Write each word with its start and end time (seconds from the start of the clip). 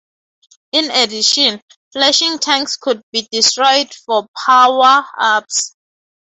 In 0.71 0.89
addition, 0.89 1.61
flashing 1.93 2.39
tanks 2.39 2.75
could 2.75 3.03
be 3.11 3.27
destroyed 3.31 3.93
for 3.93 4.25
power-ups. 4.47 5.75